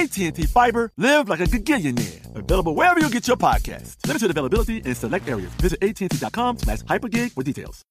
AT&T 0.00 0.46
Fiber, 0.46 0.90
live 0.96 1.28
like 1.28 1.40
a 1.40 1.44
gigillionaire. 1.44 2.34
Available 2.34 2.74
wherever 2.74 3.00
you 3.00 3.10
get 3.10 3.28
your 3.28 3.36
podcast. 3.36 3.96
Limited 4.06 4.30
availability 4.30 4.78
in 4.78 4.94
select 4.94 5.28
areas. 5.28 5.50
Visit 5.60 5.82
AT&T.com 5.82 6.56
slash 6.56 6.78
hypergig 6.84 7.32
for 7.32 7.42
details. 7.42 7.84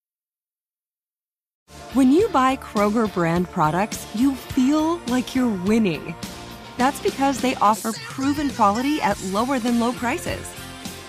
When 1.93 2.11
you 2.11 2.27
buy 2.29 2.55
Kroger 2.55 3.13
brand 3.13 3.47
products, 3.51 4.07
you 4.15 4.33
feel 4.33 4.97
like 5.05 5.35
you're 5.35 5.55
winning. 5.65 6.15
That's 6.79 6.99
because 6.99 7.41
they 7.41 7.53
offer 7.55 7.91
proven 7.91 8.49
quality 8.49 8.99
at 9.01 9.21
lower 9.25 9.59
than 9.59 9.79
low 9.79 9.91
prices. 9.91 10.51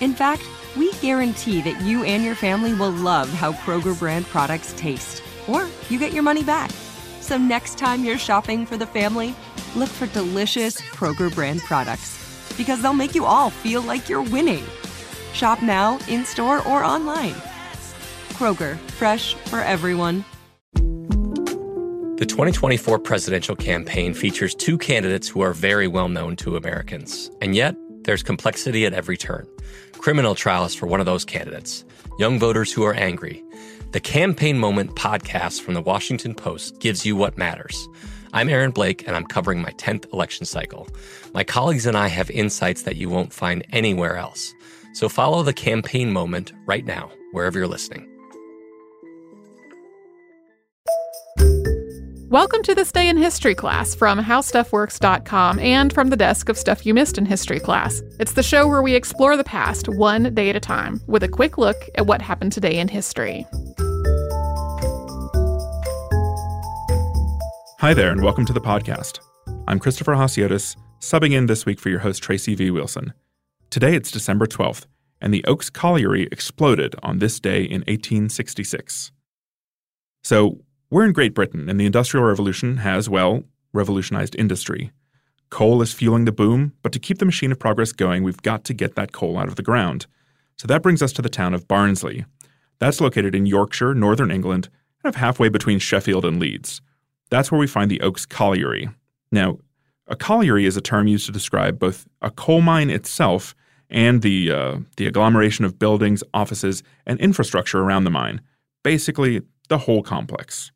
In 0.00 0.12
fact, 0.12 0.42
we 0.77 0.92
guarantee 1.00 1.62
that 1.62 1.80
you 1.80 2.05
and 2.05 2.22
your 2.22 2.34
family 2.34 2.74
will 2.74 2.91
love 2.91 3.30
how 3.30 3.52
Kroger 3.52 3.98
brand 3.98 4.27
products 4.27 4.74
taste, 4.77 5.22
or 5.48 5.67
you 5.89 5.98
get 5.98 6.12
your 6.12 6.22
money 6.22 6.44
back. 6.44 6.70
So 7.20 7.39
next 7.39 7.78
time 7.78 8.05
you're 8.05 8.19
shopping 8.19 8.67
for 8.67 8.77
the 8.77 8.86
family, 8.86 9.34
look 9.74 9.88
for 9.88 10.06
delicious 10.06 10.80
Kroger 10.80 11.34
brand 11.34 11.60
products 11.60 12.18
because 12.56 12.82
they'll 12.82 12.92
make 12.92 13.14
you 13.14 13.24
all 13.24 13.50
feel 13.50 13.82
like 13.82 14.08
you're 14.08 14.22
winning. 14.22 14.64
Shop 15.32 15.62
now, 15.62 15.98
in 16.08 16.24
store, 16.24 16.66
or 16.66 16.84
online. 16.84 17.34
Kroger, 18.30 18.77
fresh 18.98 19.34
for 19.34 19.60
everyone. 19.60 20.24
The 22.20 22.27
2024 22.27 22.98
presidential 22.98 23.56
campaign 23.56 24.12
features 24.12 24.54
two 24.54 24.77
candidates 24.77 25.27
who 25.27 25.40
are 25.40 25.54
very 25.54 25.88
well 25.88 26.08
known 26.08 26.36
to 26.36 26.56
Americans, 26.56 27.30
and 27.40 27.56
yet 27.56 27.74
there's 28.02 28.22
complexity 28.22 28.84
at 28.84 28.92
every 28.92 29.16
turn. 29.16 29.46
Criminal 29.92 30.34
trials 30.34 30.74
for 30.74 30.86
one 30.86 31.00
of 31.00 31.06
those 31.06 31.24
candidates, 31.24 31.84
young 32.18 32.38
voters 32.38 32.72
who 32.72 32.84
are 32.84 32.92
angry. 32.92 33.42
The 33.92 34.00
Campaign 34.00 34.58
Moment 34.58 34.96
podcast 34.96 35.62
from 35.62 35.74
the 35.74 35.80
Washington 35.80 36.34
Post 36.34 36.78
gives 36.78 37.06
you 37.06 37.16
what 37.16 37.38
matters. 37.38 37.88
I'm 38.33 38.48
Aaron 38.48 38.70
Blake, 38.70 39.09
and 39.09 39.17
I'm 39.17 39.25
covering 39.25 39.61
my 39.61 39.73
10th 39.73 40.12
election 40.12 40.47
cycle. 40.47 40.86
My 41.34 41.42
colleagues 41.42 41.84
and 41.84 41.97
I 41.97 42.06
have 42.06 42.31
insights 42.31 42.83
that 42.83 42.95
you 42.95 43.11
won't 43.11 43.33
find 43.33 43.67
anywhere 43.73 44.17
else. 44.17 44.55
So 44.92 45.09
follow 45.09 45.42
the 45.42 45.53
Campaign 45.53 46.12
Moment 46.12 46.53
right 46.64 46.84
now, 46.84 47.11
wherever 47.33 47.58
you're 47.58 47.67
listening. 47.67 48.06
Welcome 52.29 52.63
to 52.63 52.77
this 52.77 52.92
day 52.92 53.08
in 53.08 53.17
history 53.17 53.57
class 53.57 53.96
from 53.96 54.20
howstuffworks.com 54.20 55.58
and 55.58 55.92
from 55.92 56.11
the 56.11 56.17
desk 56.17 56.48
of 56.48 56.57
Stuff 56.57 56.86
You 56.86 56.95
Missed 56.95 57.19
in 57.19 57.27
History 57.27 57.58
class. 57.58 58.01
It's 58.20 58.35
the 58.35 58.45
show 58.45 58.69
where 58.69 58.83
we 58.83 58.95
explore 58.95 59.36
the 59.36 59.42
past 59.42 59.89
one 59.89 60.33
day 60.33 60.51
at 60.51 60.55
a 60.55 60.61
time 60.61 61.01
with 61.08 61.24
a 61.24 61.29
quick 61.29 61.58
look 61.58 61.77
at 61.96 62.07
what 62.07 62.23
happened 62.23 62.52
today 62.52 62.79
in 62.79 62.86
history. 62.86 63.45
Hi 67.80 67.95
there, 67.95 68.11
and 68.11 68.23
welcome 68.23 68.45
to 68.45 68.52
the 68.52 68.61
podcast. 68.61 69.20
I'm 69.67 69.79
Christopher 69.79 70.13
Hasiotis, 70.13 70.77
subbing 71.01 71.33
in 71.33 71.46
this 71.46 71.64
week 71.64 71.80
for 71.80 71.89
your 71.89 72.01
host, 72.01 72.23
Tracy 72.23 72.55
V. 72.55 72.70
Wilson. 72.70 73.14
Today 73.70 73.95
it's 73.95 74.11
December 74.11 74.45
12th, 74.45 74.85
and 75.23 75.33
the 75.33 75.42
Oaks 75.46 75.70
Colliery 75.70 76.29
exploded 76.30 76.95
on 77.02 77.20
this 77.20 77.40
day 77.40 77.63
in 77.63 77.80
1866. 77.89 79.13
So, 80.23 80.61
we're 80.90 81.07
in 81.07 81.14
Great 81.14 81.33
Britain, 81.35 81.70
and 81.70 81.80
the 81.80 81.86
Industrial 81.86 82.27
Revolution 82.27 82.77
has, 82.77 83.08
well, 83.08 83.45
revolutionized 83.73 84.36
industry. 84.36 84.90
Coal 85.48 85.80
is 85.80 85.95
fueling 85.95 86.27
the 86.27 86.33
boom, 86.33 86.74
but 86.83 86.92
to 86.92 86.98
keep 86.98 87.17
the 87.17 87.24
machine 87.24 87.51
of 87.51 87.58
progress 87.58 87.92
going, 87.92 88.23
we've 88.23 88.42
got 88.42 88.63
to 88.64 88.74
get 88.74 88.95
that 88.96 89.13
coal 89.13 89.39
out 89.39 89.48
of 89.48 89.57
the 89.57 89.63
ground. 89.63 90.07
So 90.58 90.69
that 90.69 90.83
brings 90.83 91.01
us 91.01 91.14
to 91.14 91.23
the 91.23 91.30
town 91.30 91.55
of 91.55 91.67
Barnsley. 91.67 92.27
That's 92.79 93.01
located 93.01 93.35
in 93.35 93.46
Yorkshire, 93.46 93.95
northern 93.95 94.30
England, 94.30 94.69
kind 95.02 95.14
of 95.14 95.19
halfway 95.19 95.48
between 95.48 95.79
Sheffield 95.79 96.27
and 96.27 96.39
Leeds. 96.39 96.83
That's 97.30 97.51
where 97.51 97.58
we 97.58 97.67
find 97.67 97.91
the 97.91 98.01
Oaks 98.01 98.27
Colliery. 98.27 98.91
Now, 99.33 99.58
a 100.07 100.17
colliery 100.17 100.67
is 100.67 100.77
a 100.77 100.80
term 100.80 101.07
used 101.07 101.27
to 101.27 101.33
describe 101.33 101.79
both 101.79 102.07
a 102.20 102.30
coal 102.30 102.61
mine 102.61 102.91
itself 102.91 103.55
and 103.89 104.23
the, 104.23 104.51
uh, 104.51 104.79
the 104.96 105.07
agglomeration 105.07 105.64
of 105.64 105.79
buildings, 105.79 106.23
offices, 106.35 106.83
and 107.07 107.19
infrastructure 107.20 107.80
around 107.80 108.05
the 108.05 108.11
mine. 108.11 108.40
Basically, 108.83 109.42
the 109.69 109.79
whole 109.79 110.02
complex. 110.02 110.73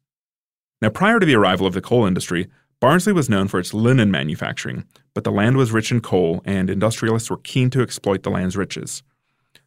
Now, 0.81 0.89
prior 0.89 1.19
to 1.19 1.27
the 1.27 1.35
arrival 1.35 1.67
of 1.67 1.75
the 1.75 1.81
coal 1.81 2.07
industry, 2.07 2.49
Barnsley 2.81 3.13
was 3.13 3.31
known 3.31 3.49
for 3.49 3.59
its 3.59 3.73
linen 3.73 4.11
manufacturing, 4.11 4.85
but 5.15 5.25
the 5.25 5.33
land 5.33 5.57
was 5.57 5.73
rich 5.73 5.91
in 5.91 6.01
coal, 6.01 6.43
and 6.45 6.69
industrialists 6.69 7.31
were 7.31 7.39
keen 7.39 7.71
to 7.71 7.83
exploit 7.83 8.23
the 8.23 8.31
land's 8.31 8.57
riches. 8.57 9.03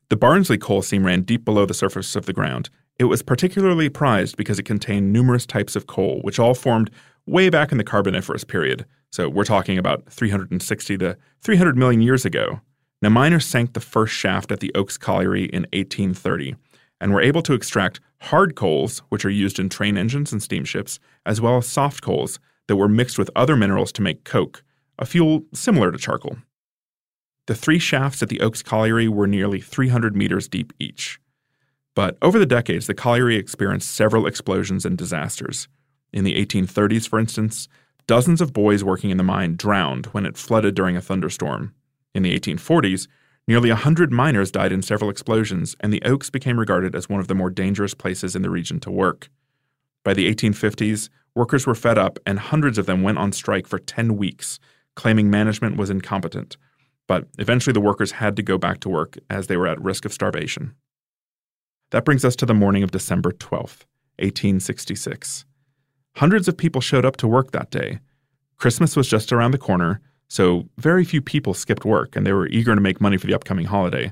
The 0.09 0.17
Barnsley 0.17 0.57
coal 0.57 0.81
seam 0.81 1.05
ran 1.05 1.23
deep 1.23 1.43
below 1.43 1.65
the 1.65 1.73
surface 1.73 2.15
of 2.15 2.25
the 2.25 2.33
ground. 2.33 2.69
It 2.99 3.05
was 3.05 3.21
particularly 3.21 3.89
prized 3.89 4.37
because 4.37 4.57
it 4.57 4.63
contained 4.63 5.13
numerous 5.13 5.45
types 5.45 5.75
of 5.75 5.85
coal, 5.85 6.19
which 6.23 6.39
all 6.39 6.55
formed 6.55 6.89
way 7.27 7.49
back 7.49 7.71
in 7.71 7.77
the 7.77 7.83
Carboniferous 7.83 8.43
period. 8.43 8.85
So 9.11 9.29
we're 9.29 9.43
talking 9.43 9.77
about 9.77 10.09
360 10.09 10.97
to 10.97 11.17
300 11.41 11.77
million 11.77 12.01
years 12.01 12.25
ago. 12.25 12.61
Now, 13.01 13.09
miners 13.09 13.45
sank 13.45 13.73
the 13.73 13.79
first 13.79 14.13
shaft 14.13 14.51
at 14.51 14.59
the 14.59 14.71
Oaks 14.73 14.97
Colliery 14.97 15.43
in 15.45 15.63
1830 15.73 16.55
and 16.99 17.13
were 17.13 17.21
able 17.21 17.43
to 17.43 17.53
extract 17.53 17.99
hard 18.21 18.55
coals, 18.55 18.99
which 19.09 19.23
are 19.23 19.29
used 19.29 19.59
in 19.59 19.69
train 19.69 19.97
engines 19.97 20.31
and 20.31 20.41
steamships, 20.41 20.99
as 21.25 21.39
well 21.39 21.57
as 21.57 21.67
soft 21.67 22.01
coals 22.01 22.39
that 22.67 22.75
were 22.75 22.87
mixed 22.87 23.19
with 23.19 23.29
other 23.35 23.55
minerals 23.55 23.91
to 23.91 24.01
make 24.01 24.23
coke, 24.23 24.63
a 24.97 25.05
fuel 25.05 25.43
similar 25.53 25.91
to 25.91 25.99
charcoal. 25.99 26.37
The 27.45 27.55
three 27.55 27.79
shafts 27.79 28.23
at 28.23 28.29
the 28.29 28.41
Oaks 28.41 28.63
Colliery 28.63 29.07
were 29.07 29.27
nearly 29.27 29.61
300 29.61 30.15
meters 30.15 30.47
deep 30.47 30.73
each. 30.79 31.19
But 31.97 32.15
over 32.21 32.37
the 32.37 32.45
decades, 32.45 32.85
the 32.85 32.93
colliery 32.93 33.37
experienced 33.37 33.89
several 33.91 34.27
explosions 34.27 34.85
and 34.85 34.95
disasters. 34.95 35.67
In 36.13 36.25
the 36.25 36.35
1830s, 36.35 37.09
for 37.09 37.17
instance, 37.17 37.67
dozens 38.05 38.39
of 38.39 38.53
boys 38.53 38.83
working 38.83 39.09
in 39.09 39.17
the 39.17 39.23
mine 39.23 39.55
drowned 39.55 40.05
when 40.11 40.23
it 40.23 40.37
flooded 40.37 40.75
during 40.75 40.95
a 40.95 41.01
thunderstorm. 41.01 41.73
In 42.13 42.21
the 42.21 42.39
1840s, 42.39 43.07
Nearly 43.47 43.69
100 43.69 44.11
miners 44.11 44.51
died 44.51 44.71
in 44.71 44.83
several 44.83 45.09
explosions, 45.09 45.75
and 45.79 45.91
the 45.91 46.03
Oaks 46.03 46.29
became 46.29 46.59
regarded 46.59 46.93
as 46.93 47.09
one 47.09 47.19
of 47.19 47.27
the 47.27 47.33
more 47.33 47.49
dangerous 47.49 47.95
places 47.95 48.35
in 48.35 48.43
the 48.43 48.49
region 48.51 48.79
to 48.81 48.91
work. 48.91 49.29
By 50.03 50.13
the 50.13 50.31
1850s, 50.31 51.09
workers 51.33 51.65
were 51.65 51.73
fed 51.73 51.97
up, 51.97 52.19
and 52.27 52.37
hundreds 52.37 52.77
of 52.77 52.85
them 52.85 53.01
went 53.01 53.17
on 53.17 53.31
strike 53.31 53.65
for 53.65 53.79
10 53.79 54.17
weeks, 54.17 54.59
claiming 54.95 55.31
management 55.31 55.77
was 55.77 55.89
incompetent. 55.89 56.57
But 57.07 57.27
eventually, 57.39 57.73
the 57.73 57.81
workers 57.81 58.11
had 58.11 58.35
to 58.35 58.43
go 58.43 58.59
back 58.59 58.81
to 58.81 58.89
work 58.89 59.17
as 59.31 59.47
they 59.47 59.57
were 59.57 59.67
at 59.67 59.81
risk 59.81 60.05
of 60.05 60.13
starvation. 60.13 60.75
That 61.91 62.03
brings 62.03 62.25
us 62.25 62.35
to 62.37 62.45
the 62.45 62.53
morning 62.53 62.83
of 62.83 62.91
December 62.91 63.31
12th, 63.31 63.85
1866. 64.19 65.45
Hundreds 66.17 66.47
of 66.49 66.57
people 66.57 66.81
showed 66.81 67.05
up 67.05 67.15
to 67.17 67.27
work 67.27 67.51
that 67.51 67.71
day. 67.71 67.99
Christmas 68.57 68.97
was 68.97 69.07
just 69.07 69.31
around 69.31 69.51
the 69.51 69.57
corner, 69.57 70.01
so 70.27 70.67
very 70.77 71.05
few 71.05 71.21
people 71.21 71.53
skipped 71.53 71.85
work 71.85 72.15
and 72.15 72.25
they 72.25 72.33
were 72.33 72.47
eager 72.47 72.75
to 72.75 72.81
make 72.81 72.99
money 72.99 73.15
for 73.15 73.27
the 73.27 73.33
upcoming 73.33 73.65
holiday. 73.65 74.11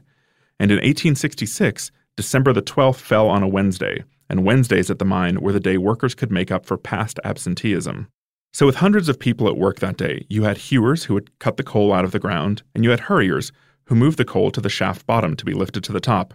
And 0.58 0.72
in 0.72 0.78
1866, 0.78 1.92
December 2.16 2.54
the 2.54 2.62
12th 2.62 2.96
fell 2.96 3.28
on 3.28 3.44
a 3.44 3.48
Wednesday, 3.48 4.06
and 4.30 4.46
Wednesdays 4.46 4.90
at 4.90 5.00
the 5.00 5.06
mine 5.06 5.42
were 5.42 5.52
the 5.52 5.60
day 5.60 5.78
workers 5.78 6.16
could 6.16 6.32
make 6.32 6.52
up 6.52 6.66
for 6.66 6.78
past 6.78 7.20
absenteeism. 7.26 8.08
So, 8.54 8.66
with 8.66 8.76
hundreds 8.76 9.10
of 9.10 9.20
people 9.20 9.50
at 9.50 9.58
work 9.58 9.80
that 9.80 9.98
day, 9.98 10.26
you 10.30 10.44
had 10.44 10.58
hewers 10.58 11.04
who 11.04 11.14
would 11.16 11.38
cut 11.40 11.58
the 11.58 11.64
coal 11.64 11.92
out 11.92 12.06
of 12.06 12.14
the 12.14 12.20
ground, 12.20 12.64
and 12.74 12.86
you 12.86 12.92
had 12.92 13.02
hurriers 13.02 13.52
who 13.84 13.96
moved 13.96 14.18
the 14.18 14.24
coal 14.24 14.50
to 14.52 14.62
the 14.62 14.70
shaft 14.70 15.06
bottom 15.06 15.36
to 15.36 15.44
be 15.44 15.54
lifted 15.54 15.84
to 15.84 15.92
the 15.92 16.00
top. 16.00 16.34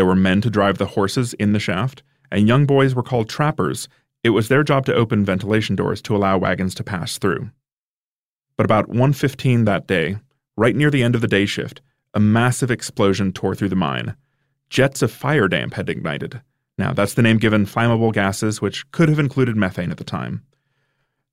There 0.00 0.06
were 0.06 0.16
men 0.16 0.40
to 0.40 0.48
drive 0.48 0.78
the 0.78 0.86
horses 0.86 1.34
in 1.34 1.52
the 1.52 1.58
shaft, 1.58 2.02
and 2.32 2.48
young 2.48 2.64
boys 2.64 2.94
were 2.94 3.02
called 3.02 3.28
trappers. 3.28 3.86
It 4.24 4.30
was 4.30 4.48
their 4.48 4.64
job 4.64 4.86
to 4.86 4.94
open 4.94 5.26
ventilation 5.26 5.76
doors 5.76 6.00
to 6.00 6.16
allow 6.16 6.38
wagons 6.38 6.74
to 6.76 6.82
pass 6.82 7.18
through. 7.18 7.50
But 8.56 8.64
about 8.64 8.88
1:15 8.88 9.66
that 9.66 9.86
day, 9.86 10.16
right 10.56 10.74
near 10.74 10.90
the 10.90 11.02
end 11.02 11.14
of 11.14 11.20
the 11.20 11.28
day 11.28 11.44
shift, 11.44 11.82
a 12.14 12.18
massive 12.18 12.70
explosion 12.70 13.30
tore 13.30 13.54
through 13.54 13.68
the 13.68 13.76
mine. 13.76 14.16
Jets 14.70 15.02
of 15.02 15.12
fire 15.12 15.48
damp 15.48 15.74
had 15.74 15.90
ignited. 15.90 16.40
Now, 16.78 16.94
that's 16.94 17.12
the 17.12 17.20
name 17.20 17.36
given 17.36 17.66
flammable 17.66 18.14
gases, 18.14 18.62
which 18.62 18.90
could 18.92 19.10
have 19.10 19.18
included 19.18 19.54
methane 19.54 19.90
at 19.90 19.98
the 19.98 20.02
time. 20.02 20.44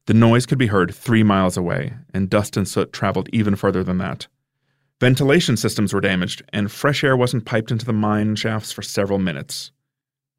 The 0.07 0.13
noise 0.13 0.45
could 0.45 0.57
be 0.57 0.67
heard 0.67 0.93
three 0.93 1.23
miles 1.23 1.55
away, 1.55 1.93
and 2.13 2.29
dust 2.29 2.57
and 2.57 2.67
soot 2.67 2.91
traveled 2.91 3.29
even 3.31 3.55
further 3.55 3.81
than 3.81 3.99
that. 3.99 4.27
Ventilation 4.99 5.55
systems 5.55 5.93
were 5.93 6.01
damaged, 6.01 6.41
and 6.51 6.71
fresh 6.71 7.03
air 7.03 7.15
wasn't 7.15 7.45
piped 7.45 7.69
into 7.69 7.85
the 7.85 7.93
mine 7.93 8.35
shafts 8.35 8.71
for 8.71 8.81
several 8.81 9.19
minutes. 9.19 9.71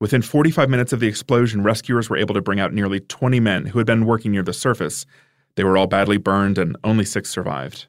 Within 0.00 0.20
45 0.20 0.68
minutes 0.68 0.92
of 0.92 0.98
the 0.98 1.06
explosion, 1.06 1.62
rescuers 1.62 2.10
were 2.10 2.16
able 2.16 2.34
to 2.34 2.40
bring 2.40 2.58
out 2.58 2.72
nearly 2.72 2.98
20 2.98 3.38
men 3.38 3.66
who 3.66 3.78
had 3.78 3.86
been 3.86 4.04
working 4.04 4.32
near 4.32 4.42
the 4.42 4.52
surface. 4.52 5.06
They 5.54 5.62
were 5.62 5.76
all 5.76 5.86
badly 5.86 6.16
burned, 6.16 6.58
and 6.58 6.76
only 6.82 7.04
six 7.04 7.30
survived. 7.30 7.86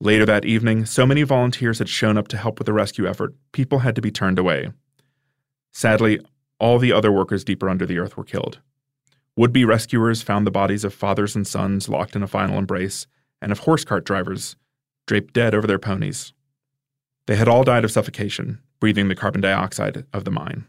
Later 0.00 0.24
that 0.24 0.46
evening, 0.46 0.86
so 0.86 1.04
many 1.04 1.22
volunteers 1.24 1.78
had 1.78 1.90
shown 1.90 2.16
up 2.16 2.28
to 2.28 2.38
help 2.38 2.58
with 2.58 2.66
the 2.66 2.72
rescue 2.72 3.06
effort, 3.06 3.34
people 3.52 3.80
had 3.80 3.94
to 3.96 4.02
be 4.02 4.10
turned 4.10 4.38
away. 4.38 4.70
Sadly, 5.72 6.20
all 6.58 6.78
the 6.78 6.92
other 6.92 7.12
workers 7.12 7.44
deeper 7.44 7.68
under 7.68 7.84
the 7.84 7.98
earth 7.98 8.16
were 8.16 8.24
killed. 8.24 8.60
Would 9.36 9.52
be 9.52 9.66
rescuers 9.66 10.22
found 10.22 10.46
the 10.46 10.50
bodies 10.50 10.84
of 10.84 10.94
fathers 10.94 11.36
and 11.36 11.46
sons 11.46 11.86
locked 11.86 12.16
in 12.16 12.22
a 12.22 12.26
final 12.26 12.56
embrace, 12.56 13.06
and 13.42 13.52
of 13.52 13.60
horse 13.60 13.84
cart 13.84 14.06
drivers 14.06 14.56
draped 15.06 15.34
dead 15.34 15.54
over 15.54 15.66
their 15.66 15.78
ponies. 15.78 16.32
They 17.26 17.36
had 17.36 17.48
all 17.48 17.64
died 17.64 17.84
of 17.84 17.90
suffocation, 17.90 18.60
breathing 18.80 19.08
the 19.08 19.14
carbon 19.14 19.40
dioxide 19.40 20.04
of 20.12 20.24
the 20.24 20.30
mine. 20.30 20.66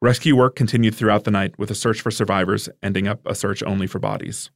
Rescue 0.00 0.34
work 0.34 0.56
continued 0.56 0.94
throughout 0.94 1.24
the 1.24 1.30
night 1.30 1.56
with 1.58 1.70
a 1.70 1.76
search 1.76 2.00
for 2.00 2.10
survivors 2.10 2.68
ending 2.82 3.06
up 3.06 3.20
a 3.24 3.36
search 3.36 3.62
only 3.62 3.86
for 3.86 4.00
bodies. 4.00 4.50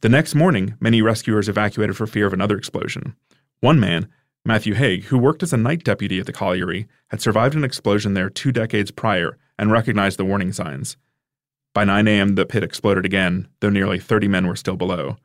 The 0.00 0.08
next 0.08 0.34
morning, 0.34 0.74
many 0.80 1.02
rescuers 1.02 1.48
evacuated 1.48 1.96
for 1.96 2.06
fear 2.06 2.26
of 2.26 2.32
another 2.32 2.56
explosion. 2.56 3.16
One 3.60 3.80
man, 3.80 4.08
Matthew 4.44 4.74
Haig, 4.74 5.04
who 5.04 5.18
worked 5.18 5.42
as 5.42 5.52
a 5.52 5.56
night 5.56 5.84
deputy 5.84 6.18
at 6.18 6.26
the 6.26 6.32
colliery, 6.32 6.88
had 7.08 7.20
survived 7.20 7.54
an 7.54 7.64
explosion 7.64 8.14
there 8.14 8.30
two 8.30 8.52
decades 8.52 8.90
prior 8.90 9.38
and 9.58 9.70
recognized 9.70 10.18
the 10.18 10.24
warning 10.24 10.52
signs. 10.52 10.96
By 11.74 11.84
9 11.84 12.06
a.m., 12.08 12.34
the 12.34 12.44
pit 12.44 12.64
exploded 12.64 13.04
again, 13.04 13.48
though 13.60 13.70
nearly 13.70 13.98
30 13.98 14.28
men 14.28 14.46
were 14.46 14.56
still 14.56 14.76
below. 14.76 15.16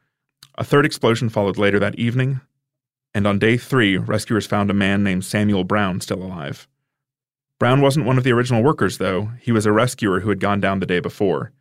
A 0.56 0.64
third 0.64 0.86
explosion 0.86 1.30
followed 1.30 1.58
later 1.58 1.80
that 1.80 2.00
evening, 2.00 2.42
and 3.14 3.26
on 3.26 3.40
day 3.40 3.58
three, 3.58 3.98
rescuers 3.98 4.46
found 4.46 4.70
a 4.70 4.74
man 4.74 5.04
named 5.04 5.26
Samuel 5.26 5.64
Brown 5.64 6.02
still 6.02 6.22
alive. 6.22 6.68
Brown 7.60 7.82
wasn't 7.82 8.06
one 8.06 8.18
of 8.18 8.24
the 8.24 8.32
original 8.32 8.64
workers, 8.64 8.98
though. 9.00 9.32
He 9.42 9.52
was 9.52 9.66
a 9.66 9.72
rescuer 9.72 10.20
who 10.20 10.30
had 10.30 10.40
gone 10.40 10.62
down 10.62 10.80
the 10.80 10.86
day 10.86 11.00
before. 11.00 11.52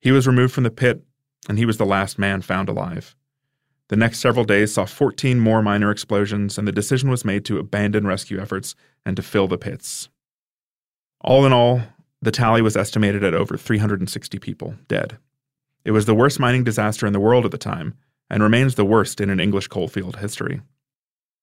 He 0.00 0.10
was 0.10 0.26
removed 0.26 0.54
from 0.54 0.64
the 0.64 0.70
pit 0.70 1.04
and 1.48 1.58
he 1.58 1.66
was 1.66 1.76
the 1.76 1.86
last 1.86 2.18
man 2.18 2.42
found 2.42 2.68
alive. 2.68 3.14
The 3.88 3.96
next 3.96 4.20
several 4.20 4.44
days 4.44 4.74
saw 4.74 4.86
14 4.86 5.38
more 5.38 5.62
minor 5.62 5.90
explosions, 5.90 6.56
and 6.56 6.66
the 6.66 6.72
decision 6.72 7.10
was 7.10 7.24
made 7.24 7.44
to 7.44 7.58
abandon 7.58 8.06
rescue 8.06 8.40
efforts 8.40 8.74
and 9.04 9.14
to 9.16 9.22
fill 9.22 9.46
the 9.46 9.58
pits. 9.58 10.08
All 11.20 11.44
in 11.44 11.52
all, 11.52 11.82
the 12.22 12.30
tally 12.30 12.62
was 12.62 12.76
estimated 12.76 13.22
at 13.22 13.34
over 13.34 13.56
360 13.56 14.38
people 14.38 14.74
dead. 14.88 15.18
It 15.84 15.90
was 15.90 16.06
the 16.06 16.14
worst 16.14 16.40
mining 16.40 16.64
disaster 16.64 17.06
in 17.06 17.12
the 17.12 17.20
world 17.20 17.44
at 17.44 17.50
the 17.50 17.58
time, 17.58 17.94
and 18.30 18.42
remains 18.42 18.74
the 18.74 18.86
worst 18.86 19.20
in 19.20 19.28
an 19.28 19.38
English 19.38 19.68
coalfield 19.68 20.16
history. 20.16 20.62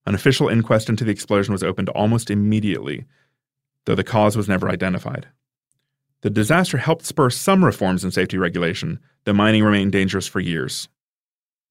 An 0.05 0.15
official 0.15 0.49
inquest 0.49 0.89
into 0.89 1.03
the 1.03 1.11
explosion 1.11 1.51
was 1.51 1.63
opened 1.63 1.89
almost 1.89 2.31
immediately, 2.31 3.05
though 3.85 3.95
the 3.95 4.03
cause 4.03 4.35
was 4.35 4.47
never 4.49 4.69
identified. 4.69 5.27
The 6.21 6.29
disaster 6.29 6.77
helped 6.77 7.05
spur 7.05 7.29
some 7.29 7.65
reforms 7.65 8.03
in 8.03 8.11
safety 8.11 8.37
regulation, 8.37 8.99
though 9.23 9.33
mining 9.33 9.63
remained 9.63 9.91
dangerous 9.91 10.27
for 10.27 10.39
years. 10.39 10.87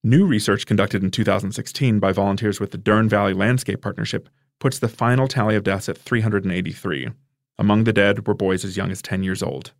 New 0.03 0.27
research 0.27 0.67
conducted 0.67 1.03
in 1.03 1.11
2016 1.11 2.01
by 2.01 2.13
volunteers 2.13 2.59
with 2.59 2.71
the 2.71 2.79
Dearne 2.79 3.09
Valley 3.09 3.35
Landscape 3.35 3.83
Partnership 3.83 4.29
puts 4.59 4.79
the 4.79 4.89
final 4.89 5.29
tally 5.29 5.57
of 5.57 5.65
deaths 5.65 5.89
at 5.89 5.99
383. 5.99 7.11
Among 7.59 7.85
the 7.85 7.93
dead 7.93 8.27
were 8.27 8.35
boys 8.35 8.65
as 8.65 8.77
young 8.77 8.91
as 8.91 9.03
10 9.03 9.23
years 9.23 9.43
old. 9.43 9.73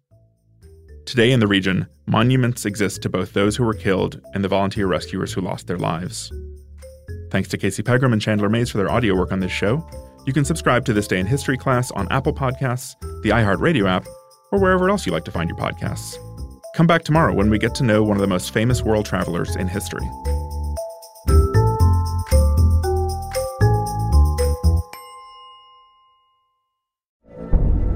Today 1.07 1.33
in 1.33 1.41
the 1.41 1.47
region, 1.47 1.87
monuments 2.07 2.67
exist 2.67 3.03
to 3.03 3.09
both 3.09 3.33
those 3.33 3.57
who 3.57 3.65
were 3.65 3.75
killed 3.75 4.21
and 4.35 4.45
the 4.45 4.49
volunteer 4.49 4.87
rescuers 4.87 5.33
who 5.33 5.41
lost 5.41 5.67
their 5.67 5.79
lives. 5.79 6.31
Thanks 7.31 7.49
to 7.51 7.59
Casey 7.59 7.83
Pegram 7.83 8.13
and 8.13 8.21
Chandler 8.21 8.49
Mays 8.49 8.71
for 8.71 8.79
their 8.79 8.91
audio 8.91 9.15
work 9.15 9.31
on 9.31 9.39
this 9.39 9.53
show. 9.53 9.87
You 10.27 10.33
can 10.33 10.45
subscribe 10.45 10.85
to 10.87 10.93
This 10.93 11.07
Day 11.07 11.21
in 11.21 11.27
History 11.27 11.57
class 11.57 11.91
on 11.93 12.09
Apple 12.11 12.35
Podcasts, 12.35 13.01
the 13.23 13.31
iHeartRadio 13.31 13.89
app, 13.89 14.05
or 14.51 14.61
wherever 14.61 14.91
else 14.91 15.07
you 15.07 15.13
like 15.13 15.25
to 15.27 15.31
find 15.31 15.49
your 15.49 15.57
podcasts. 15.57 16.17
Come 16.75 16.89
back 16.89 17.05
tomorrow 17.05 17.33
when 17.33 17.49
we 17.49 17.59
get 17.59 17.75
to 17.77 17.85
know 17.85 18.03
one 18.03 18.17
of 18.17 18.21
the 18.21 18.27
most 18.27 18.53
famous 18.53 18.83
world 18.83 19.07
travelers 19.07 19.55
in 19.55 19.69
history. 19.69 20.07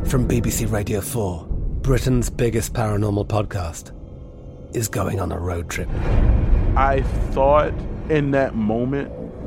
From 0.07 0.29
BBC 0.29 0.71
Radio 0.71 1.01
4, 1.01 1.45
Britain's 1.83 2.31
biggest 2.31 2.73
paranormal 2.73 3.27
podcast 3.27 3.91
is 4.77 4.87
going 4.87 5.19
on 5.19 5.33
a 5.33 5.39
road 5.39 5.69
trip. 5.69 5.89
I 6.77 7.03
thought 7.33 7.73
in 8.11 8.31
that 8.33 8.55
moment, 8.55 9.13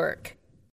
Work. 0.00 0.39